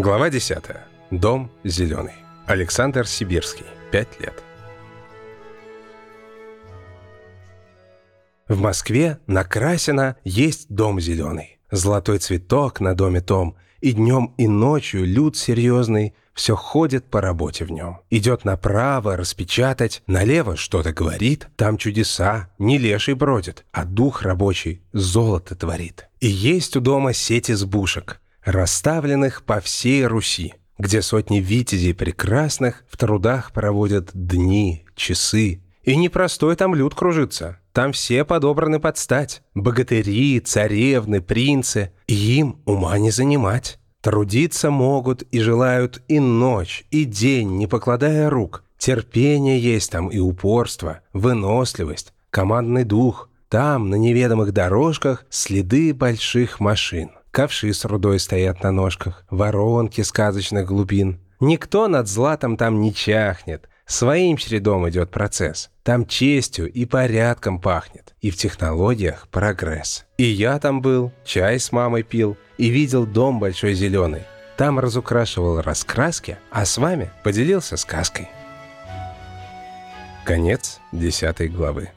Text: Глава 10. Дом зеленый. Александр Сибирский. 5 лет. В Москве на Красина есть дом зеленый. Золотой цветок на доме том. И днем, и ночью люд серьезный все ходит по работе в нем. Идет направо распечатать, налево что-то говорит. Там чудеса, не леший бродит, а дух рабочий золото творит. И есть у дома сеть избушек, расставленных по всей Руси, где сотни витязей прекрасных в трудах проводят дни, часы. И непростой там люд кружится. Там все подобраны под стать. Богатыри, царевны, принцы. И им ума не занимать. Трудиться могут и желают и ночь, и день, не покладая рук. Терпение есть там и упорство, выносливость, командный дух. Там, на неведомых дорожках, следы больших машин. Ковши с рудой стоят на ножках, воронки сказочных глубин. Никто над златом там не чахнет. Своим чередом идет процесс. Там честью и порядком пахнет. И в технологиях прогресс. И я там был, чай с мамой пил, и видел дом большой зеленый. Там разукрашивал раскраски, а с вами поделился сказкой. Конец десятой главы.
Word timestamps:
Глава 0.00 0.30
10. 0.30 0.62
Дом 1.10 1.50
зеленый. 1.64 2.12
Александр 2.46 3.04
Сибирский. 3.04 3.64
5 3.90 4.20
лет. 4.20 4.44
В 8.46 8.60
Москве 8.60 9.18
на 9.26 9.42
Красина 9.42 10.14
есть 10.22 10.68
дом 10.68 11.00
зеленый. 11.00 11.58
Золотой 11.72 12.18
цветок 12.18 12.78
на 12.78 12.94
доме 12.94 13.20
том. 13.20 13.56
И 13.80 13.90
днем, 13.92 14.34
и 14.38 14.46
ночью 14.46 15.04
люд 15.04 15.36
серьезный 15.36 16.14
все 16.32 16.54
ходит 16.54 17.06
по 17.06 17.20
работе 17.20 17.64
в 17.64 17.72
нем. 17.72 17.98
Идет 18.08 18.44
направо 18.44 19.16
распечатать, 19.16 20.04
налево 20.06 20.56
что-то 20.56 20.92
говорит. 20.92 21.48
Там 21.56 21.76
чудеса, 21.76 22.50
не 22.60 22.78
леший 22.78 23.14
бродит, 23.14 23.64
а 23.72 23.84
дух 23.84 24.22
рабочий 24.22 24.80
золото 24.92 25.56
творит. 25.56 26.08
И 26.20 26.28
есть 26.28 26.76
у 26.76 26.80
дома 26.80 27.12
сеть 27.12 27.50
избушек, 27.50 28.20
расставленных 28.44 29.42
по 29.42 29.60
всей 29.60 30.06
Руси, 30.06 30.54
где 30.78 31.02
сотни 31.02 31.38
витязей 31.38 31.94
прекрасных 31.94 32.84
в 32.88 32.96
трудах 32.96 33.52
проводят 33.52 34.10
дни, 34.14 34.84
часы. 34.94 35.60
И 35.82 35.96
непростой 35.96 36.56
там 36.56 36.74
люд 36.74 36.94
кружится. 36.94 37.58
Там 37.72 37.92
все 37.92 38.24
подобраны 38.24 38.80
под 38.80 38.98
стать. 38.98 39.42
Богатыри, 39.54 40.40
царевны, 40.40 41.20
принцы. 41.20 41.92
И 42.06 42.14
им 42.14 42.60
ума 42.66 42.98
не 42.98 43.10
занимать. 43.10 43.78
Трудиться 44.00 44.70
могут 44.70 45.22
и 45.22 45.40
желают 45.40 46.02
и 46.08 46.20
ночь, 46.20 46.84
и 46.90 47.04
день, 47.04 47.56
не 47.56 47.66
покладая 47.66 48.30
рук. 48.30 48.64
Терпение 48.78 49.58
есть 49.58 49.90
там 49.90 50.08
и 50.08 50.18
упорство, 50.18 51.00
выносливость, 51.12 52.12
командный 52.30 52.84
дух. 52.84 53.28
Там, 53.48 53.90
на 53.90 53.96
неведомых 53.96 54.52
дорожках, 54.52 55.26
следы 55.30 55.94
больших 55.94 56.60
машин. 56.60 57.10
Ковши 57.30 57.72
с 57.72 57.84
рудой 57.84 58.18
стоят 58.18 58.62
на 58.62 58.72
ножках, 58.72 59.24
воронки 59.30 60.00
сказочных 60.00 60.66
глубин. 60.66 61.20
Никто 61.40 61.86
над 61.88 62.08
златом 62.08 62.56
там 62.56 62.80
не 62.80 62.92
чахнет. 62.92 63.68
Своим 63.86 64.36
чередом 64.36 64.88
идет 64.88 65.10
процесс. 65.10 65.70
Там 65.82 66.06
честью 66.06 66.70
и 66.70 66.84
порядком 66.84 67.60
пахнет. 67.60 68.14
И 68.20 68.30
в 68.30 68.36
технологиях 68.36 69.28
прогресс. 69.28 70.04
И 70.18 70.24
я 70.24 70.58
там 70.58 70.82
был, 70.82 71.12
чай 71.24 71.58
с 71.58 71.72
мамой 71.72 72.02
пил, 72.02 72.36
и 72.58 72.68
видел 72.68 73.06
дом 73.06 73.40
большой 73.40 73.74
зеленый. 73.74 74.22
Там 74.58 74.78
разукрашивал 74.78 75.62
раскраски, 75.62 76.36
а 76.50 76.66
с 76.66 76.76
вами 76.76 77.10
поделился 77.22 77.76
сказкой. 77.76 78.28
Конец 80.24 80.80
десятой 80.92 81.48
главы. 81.48 81.90